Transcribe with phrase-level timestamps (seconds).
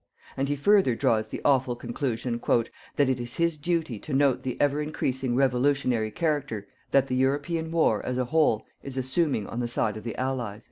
[0.35, 4.59] And he further draws the awful conclusion "_that it is his duty to note the
[4.59, 9.67] ever increasing revolutionary character that the European war, as a whole, is assuming on the
[9.67, 10.59] side of the Allies_."